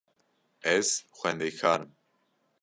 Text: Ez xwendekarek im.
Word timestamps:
Ez 0.75 0.89
xwendekarek 1.17 1.83
im. 1.87 1.91